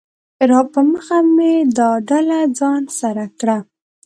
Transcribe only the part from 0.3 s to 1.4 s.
راپه مخه